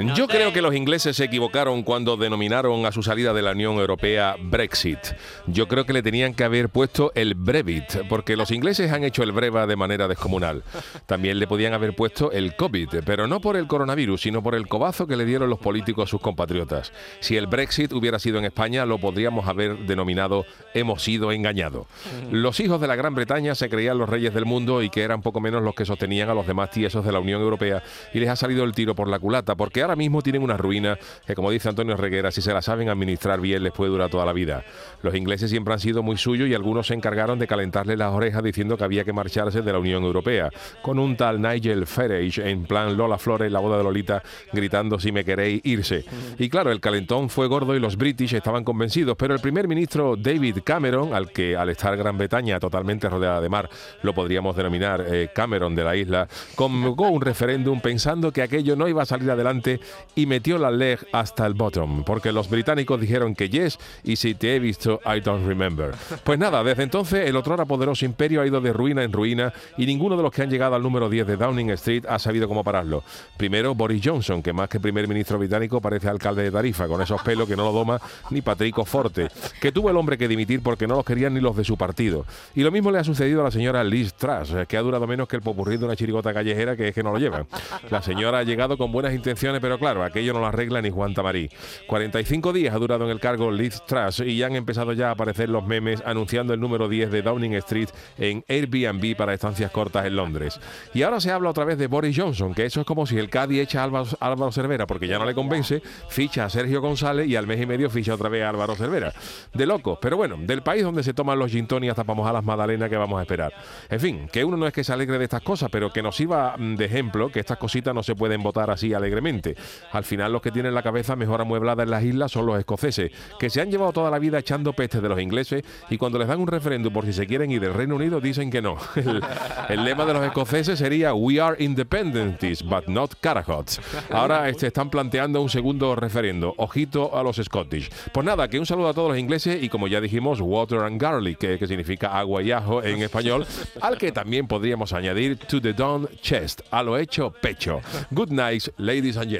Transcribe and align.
Yo 0.00 0.28
creo 0.28 0.52
que 0.52 0.62
los 0.62 0.74
ingleses 0.74 1.16
se 1.16 1.24
equivocaron 1.24 1.82
cuando 1.82 2.16
denominaron 2.16 2.86
a 2.86 2.92
su 2.92 3.02
salida 3.02 3.34
de 3.34 3.42
la 3.42 3.52
Unión 3.52 3.74
Europea 3.76 4.36
Brexit. 4.40 4.98
Yo 5.46 5.68
creo 5.68 5.84
que 5.84 5.92
le 5.92 6.02
tenían 6.02 6.34
que 6.34 6.44
haber 6.44 6.70
puesto 6.70 7.12
el 7.14 7.34
Brevit, 7.34 8.08
porque 8.08 8.36
los 8.36 8.50
ingleses 8.50 8.92
han 8.92 9.04
hecho 9.04 9.22
el 9.22 9.32
breva 9.32 9.66
de 9.66 9.76
manera 9.76 10.08
descomunal. 10.08 10.64
También 11.06 11.38
le 11.38 11.46
podían 11.46 11.74
haber 11.74 11.94
puesto 11.94 12.32
el 12.32 12.56
COVID, 12.56 13.00
pero 13.04 13.26
no 13.26 13.40
por 13.40 13.56
el 13.56 13.66
coronavirus, 13.66 14.22
sino 14.22 14.42
por 14.42 14.54
el 14.54 14.68
cobazo 14.68 15.06
que 15.06 15.16
le 15.16 15.26
dieron 15.26 15.50
los 15.50 15.58
políticos 15.58 16.08
a 16.08 16.10
sus 16.10 16.20
compatriotas. 16.20 16.92
Si 17.20 17.36
el 17.36 17.46
Brexit 17.46 17.92
hubiera 17.92 18.18
sido 18.18 18.38
en 18.38 18.46
España, 18.46 18.86
lo 18.86 18.98
podríamos 18.98 19.48
haber 19.48 19.76
denominado 19.80 20.46
hemos 20.72 21.02
sido 21.02 21.32
engañados. 21.32 21.86
Los 22.30 22.60
hijos 22.60 22.80
de 22.80 22.86
la 22.86 22.96
Gran 22.96 23.14
Bretaña 23.14 23.54
se 23.54 23.68
creían 23.68 23.98
los 23.98 24.08
reyes 24.08 24.32
del 24.32 24.46
mundo 24.46 24.82
y 24.82 24.90
que 24.90 25.02
eran 25.02 25.20
poco 25.20 25.40
menos 25.40 25.62
los 25.62 25.74
que 25.74 25.84
sostenían 25.84 26.30
a 26.30 26.34
los 26.34 26.46
demás 26.46 26.70
tiesos 26.70 27.04
de 27.04 27.12
la 27.12 27.20
Unión 27.20 27.40
Europea 27.42 27.82
y 28.14 28.20
les 28.20 28.28
ha 28.28 28.36
salido 28.36 28.64
el 28.64 28.72
tiro 28.72 28.94
por 28.94 29.08
la 29.08 29.18
culata, 29.18 29.56
porque 29.56 29.82
ahora 29.82 29.89
mismo 29.96 30.22
tienen 30.22 30.42
una 30.42 30.56
ruina 30.56 30.98
que, 31.26 31.34
como 31.34 31.50
dice 31.50 31.68
Antonio 31.68 31.96
Reguera, 31.96 32.30
si 32.30 32.42
se 32.42 32.52
la 32.52 32.62
saben 32.62 32.88
administrar 32.88 33.40
bien, 33.40 33.62
les 33.62 33.72
puede 33.72 33.90
durar 33.90 34.10
toda 34.10 34.24
la 34.24 34.32
vida. 34.32 34.64
Los 35.02 35.14
ingleses 35.14 35.50
siempre 35.50 35.74
han 35.74 35.80
sido 35.80 36.02
muy 36.02 36.16
suyos 36.16 36.48
y 36.48 36.54
algunos 36.54 36.86
se 36.86 36.94
encargaron 36.94 37.38
de 37.38 37.46
calentarle 37.46 37.96
las 37.96 38.12
orejas 38.12 38.42
diciendo 38.42 38.76
que 38.76 38.84
había 38.84 39.04
que 39.04 39.12
marcharse 39.12 39.62
de 39.62 39.72
la 39.72 39.78
Unión 39.78 40.04
Europea, 40.04 40.50
con 40.82 40.98
un 40.98 41.16
tal 41.16 41.40
Nigel 41.40 41.86
Farage 41.86 42.48
en 42.48 42.64
plan 42.64 42.96
Lola 42.96 43.18
Flores, 43.18 43.50
la 43.50 43.60
boda 43.60 43.78
de 43.78 43.84
Lolita, 43.84 44.22
gritando 44.52 44.98
si 44.98 45.12
me 45.12 45.24
queréis 45.24 45.60
irse. 45.64 46.04
Y 46.38 46.48
claro, 46.48 46.70
el 46.70 46.80
calentón 46.80 47.28
fue 47.28 47.46
gordo 47.46 47.74
y 47.74 47.80
los 47.80 47.96
british 47.96 48.34
estaban 48.34 48.64
convencidos, 48.64 49.16
pero 49.16 49.34
el 49.34 49.40
primer 49.40 49.68
ministro 49.68 50.16
David 50.16 50.58
Cameron, 50.64 51.14
al 51.14 51.30
que 51.30 51.56
al 51.56 51.68
estar 51.70 51.96
Gran 51.96 52.18
Bretaña 52.18 52.60
totalmente 52.60 53.08
rodeada 53.08 53.40
de 53.40 53.48
mar, 53.48 53.68
lo 54.02 54.14
podríamos 54.14 54.56
denominar 54.56 55.04
eh, 55.06 55.30
Cameron 55.34 55.74
de 55.74 55.84
la 55.84 55.96
isla, 55.96 56.28
convocó 56.54 57.08
un 57.08 57.20
referéndum 57.20 57.80
pensando 57.80 58.32
que 58.32 58.42
aquello 58.42 58.76
no 58.76 58.88
iba 58.88 59.02
a 59.02 59.06
salir 59.06 59.30
adelante 59.30 59.79
y 60.14 60.26
metió 60.26 60.58
la 60.58 60.70
leg 60.70 60.98
hasta 61.12 61.46
el 61.46 61.54
bottom, 61.54 62.04
porque 62.04 62.32
los 62.32 62.50
británicos 62.50 63.00
dijeron 63.00 63.34
que 63.34 63.48
yes 63.48 63.78
y 64.04 64.16
si 64.16 64.34
te 64.34 64.56
he 64.56 64.58
visto, 64.58 65.00
I 65.04 65.20
don't 65.20 65.46
remember. 65.46 65.92
Pues 66.24 66.38
nada, 66.38 66.62
desde 66.62 66.82
entonces 66.82 67.28
el 67.28 67.36
otrora 67.36 67.64
poderoso 67.64 68.04
imperio 68.04 68.40
ha 68.40 68.46
ido 68.46 68.60
de 68.60 68.72
ruina 68.72 69.02
en 69.02 69.12
ruina 69.12 69.52
y 69.76 69.86
ninguno 69.86 70.16
de 70.16 70.22
los 70.22 70.32
que 70.32 70.42
han 70.42 70.50
llegado 70.50 70.74
al 70.74 70.82
número 70.82 71.08
10 71.08 71.26
de 71.26 71.36
Downing 71.36 71.70
Street 71.70 72.04
ha 72.08 72.18
sabido 72.18 72.48
cómo 72.48 72.64
pararlo. 72.64 73.02
Primero 73.36 73.74
Boris 73.74 74.02
Johnson, 74.04 74.42
que 74.42 74.52
más 74.52 74.68
que 74.68 74.80
primer 74.80 75.08
ministro 75.08 75.38
británico 75.38 75.80
parece 75.80 76.08
alcalde 76.08 76.42
de 76.42 76.50
Tarifa, 76.50 76.88
con 76.88 77.00
esos 77.02 77.22
pelos 77.22 77.48
que 77.48 77.56
no 77.56 77.64
lo 77.64 77.72
doma 77.72 78.00
ni 78.30 78.42
Patrico 78.42 78.84
Forte, 78.84 79.28
que 79.60 79.72
tuvo 79.72 79.90
el 79.90 79.96
hombre 79.96 80.18
que 80.18 80.28
dimitir 80.28 80.62
porque 80.62 80.86
no 80.86 80.96
los 80.96 81.04
querían 81.04 81.34
ni 81.34 81.40
los 81.40 81.56
de 81.56 81.64
su 81.64 81.76
partido. 81.76 82.24
Y 82.54 82.62
lo 82.62 82.70
mismo 82.70 82.90
le 82.90 82.98
ha 82.98 83.04
sucedido 83.04 83.40
a 83.40 83.44
la 83.44 83.50
señora 83.50 83.84
Liz 83.84 84.14
Truss, 84.14 84.54
que 84.68 84.76
ha 84.76 84.82
durado 84.82 85.06
menos 85.06 85.28
que 85.28 85.36
el 85.36 85.42
popurrí 85.42 85.76
de 85.76 85.84
una 85.84 85.96
chirigota 85.96 86.32
callejera 86.32 86.76
que 86.76 86.88
es 86.88 86.94
que 86.94 87.02
no 87.02 87.12
lo 87.12 87.18
llevan. 87.18 87.46
La 87.90 88.02
señora 88.02 88.38
ha 88.38 88.42
llegado 88.42 88.76
con 88.76 88.92
buenas 88.92 89.14
intenciones, 89.14 89.60
pero 89.60 89.69
claro, 89.78 90.02
aquello 90.02 90.32
no 90.32 90.40
lo 90.40 90.46
arregla 90.46 90.82
ni 90.82 90.90
Juan 90.90 91.14
Tamarí. 91.14 91.50
45 91.86 92.52
días 92.52 92.74
ha 92.74 92.78
durado 92.78 93.04
en 93.04 93.10
el 93.10 93.20
cargo 93.20 93.50
Liz 93.50 93.82
Truss 93.86 94.20
y 94.20 94.36
ya 94.36 94.46
han 94.46 94.56
empezado 94.56 94.92
ya 94.92 95.08
a 95.08 95.12
aparecer 95.12 95.48
los 95.48 95.66
memes 95.66 96.02
anunciando 96.04 96.54
el 96.54 96.60
número 96.60 96.88
10 96.88 97.10
de 97.10 97.22
Downing 97.22 97.54
Street 97.54 97.88
en 98.18 98.44
Airbnb 98.48 99.16
para 99.16 99.34
estancias 99.34 99.70
cortas 99.70 100.06
en 100.06 100.16
Londres. 100.16 100.60
Y 100.94 101.02
ahora 101.02 101.20
se 101.20 101.30
habla 101.30 101.50
otra 101.50 101.64
vez 101.64 101.78
de 101.78 101.86
Boris 101.86 102.16
Johnson, 102.16 102.54
que 102.54 102.64
eso 102.64 102.80
es 102.80 102.86
como 102.86 103.06
si 103.06 103.18
el 103.18 103.30
Cádiz 103.30 103.60
echa 103.60 103.82
a 103.82 103.84
Álvaro, 103.84 104.52
Cervera 104.52 104.86
porque 104.86 105.06
ya 105.06 105.18
no 105.18 105.24
le 105.24 105.34
convence, 105.34 105.82
ficha 106.08 106.44
a 106.44 106.50
Sergio 106.50 106.80
González 106.80 107.28
y 107.28 107.36
al 107.36 107.46
mes 107.46 107.60
y 107.60 107.66
medio 107.66 107.90
ficha 107.90 108.14
otra 108.14 108.28
vez 108.28 108.42
a 108.42 108.48
Álvaro 108.50 108.74
Cervera. 108.74 109.12
De 109.52 109.66
locos, 109.66 109.98
pero 110.00 110.16
bueno, 110.16 110.36
del 110.38 110.62
país 110.62 110.82
donde 110.82 111.02
se 111.02 111.14
toman 111.14 111.38
los 111.38 111.50
gin 111.50 111.66
tonic 111.66 111.90
hasta 111.90 112.02
vamos 112.02 112.28
a 112.28 112.32
las 112.32 112.44
magdalenas 112.44 112.88
que 112.88 112.96
vamos 112.96 113.18
a 113.18 113.22
esperar. 113.22 113.52
En 113.88 114.00
fin, 114.00 114.28
que 114.32 114.44
uno 114.44 114.56
no 114.56 114.66
es 114.66 114.72
que 114.72 114.84
se 114.84 114.92
alegre 114.92 115.18
de 115.18 115.24
estas 115.24 115.42
cosas, 115.42 115.68
pero 115.70 115.92
que 115.92 116.02
nos 116.02 116.16
sirva 116.16 116.56
mm, 116.56 116.76
de 116.76 116.84
ejemplo 116.84 117.30
que 117.30 117.40
estas 117.40 117.58
cositas 117.58 117.94
no 117.94 118.02
se 118.02 118.14
pueden 118.14 118.42
votar 118.42 118.70
así 118.70 118.94
alegremente. 118.94 119.49
Al 119.92 120.04
final 120.04 120.32
los 120.32 120.42
que 120.42 120.50
tienen 120.50 120.74
la 120.74 120.82
cabeza 120.82 121.16
mejor 121.16 121.40
amueblada 121.40 121.82
en 121.82 121.90
las 121.90 122.04
islas 122.04 122.32
son 122.32 122.46
los 122.46 122.58
escoceses, 122.58 123.10
que 123.38 123.50
se 123.50 123.60
han 123.60 123.70
llevado 123.70 123.92
toda 123.92 124.10
la 124.10 124.18
vida 124.18 124.38
echando 124.38 124.72
pestes 124.72 125.02
de 125.02 125.08
los 125.08 125.20
ingleses 125.20 125.62
y 125.88 125.98
cuando 125.98 126.18
les 126.18 126.28
dan 126.28 126.40
un 126.40 126.46
referéndum 126.46 126.92
por 126.92 127.04
si 127.04 127.12
se 127.12 127.26
quieren 127.26 127.50
ir 127.50 127.60
del 127.60 127.74
Reino 127.74 127.96
Unido 127.96 128.20
dicen 128.20 128.50
que 128.50 128.62
no. 128.62 128.76
El, 129.68 129.84
lema 129.84 130.04
de 130.04 130.14
los 130.14 130.24
escoceses 130.24 130.78
sería 130.78 131.14
We 131.14 131.40
are 131.40 131.56
independents, 131.62 132.62
but 132.62 132.86
not 132.86 133.14
carahots. 133.20 133.80
Ahora 134.10 134.48
este, 134.48 134.68
están 134.68 134.90
planteando 134.90 135.40
un 135.40 135.48
segundo 135.48 135.94
referendo. 135.94 136.54
Ojito 136.56 137.16
a 137.16 137.22
los 137.22 137.36
Scottish. 137.36 137.90
Pues 138.12 138.24
nada, 138.24 138.48
que 138.48 138.58
un 138.58 138.66
saludo 138.66 138.88
a 138.88 138.94
todos 138.94 139.10
los 139.10 139.18
ingleses 139.18 139.62
y 139.62 139.68
como 139.68 139.88
ya 139.88 140.00
dijimos, 140.00 140.40
water 140.40 140.80
and 140.80 141.00
garlic, 141.00 141.38
que, 141.38 141.66
significa 141.66 142.18
agua 142.18 142.42
y 142.42 142.52
ajo 142.52 142.82
en 142.82 143.02
español, 143.02 143.46
al 143.80 143.96
que 143.98 144.12
también 144.12 144.46
podríamos 144.46 144.92
añadir 144.92 145.38
to 145.38 145.60
the 145.60 145.72
dawn 145.72 146.08
chest, 146.20 146.60
a 146.70 146.82
lo 146.82 146.98
hecho 146.98 147.32
pecho. 147.40 147.80
Good 148.10 148.30
night, 148.30 148.68
ladies 148.78 149.16
and 149.16 149.30
gentlemen. 149.30 149.39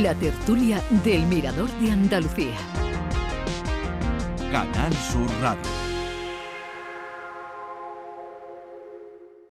La 0.00 0.14
tertulia 0.14 0.82
del 1.04 1.26
Mirador 1.26 1.70
de 1.72 1.90
Andalucía. 1.90 2.56
Canal 4.50 4.94
Sur 4.94 5.28
Radio. 5.42 5.89